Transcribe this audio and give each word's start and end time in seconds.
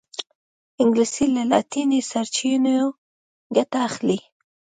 انګلیسي 0.81 1.25
له 1.35 1.43
لاطیني 1.51 1.99
سرچینو 2.09 2.75
ګټه 3.55 3.77
اخلي 3.87 4.19